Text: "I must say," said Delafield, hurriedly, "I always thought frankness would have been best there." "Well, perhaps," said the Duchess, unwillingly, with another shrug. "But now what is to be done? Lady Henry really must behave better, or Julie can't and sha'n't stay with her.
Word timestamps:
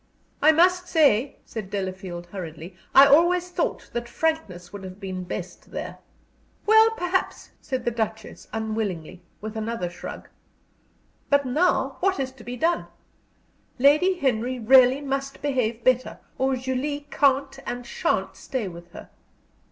"I 0.41 0.51
must 0.51 0.87
say," 0.87 1.35
said 1.45 1.69
Delafield, 1.69 2.25
hurriedly, 2.25 2.75
"I 2.95 3.05
always 3.05 3.51
thought 3.51 3.83
frankness 4.07 4.73
would 4.73 4.83
have 4.83 4.99
been 4.99 5.23
best 5.25 5.69
there." 5.69 5.99
"Well, 6.65 6.89
perhaps," 6.97 7.51
said 7.61 7.85
the 7.85 7.91
Duchess, 7.91 8.47
unwillingly, 8.51 9.21
with 9.41 9.55
another 9.55 9.91
shrug. 9.91 10.27
"But 11.29 11.45
now 11.45 11.97
what 11.99 12.19
is 12.19 12.31
to 12.31 12.43
be 12.43 12.57
done? 12.57 12.87
Lady 13.77 14.15
Henry 14.17 14.57
really 14.57 15.01
must 15.01 15.39
behave 15.39 15.83
better, 15.83 16.17
or 16.39 16.55
Julie 16.55 17.05
can't 17.11 17.59
and 17.67 17.85
sha'n't 17.85 18.35
stay 18.35 18.67
with 18.67 18.93
her. 18.93 19.11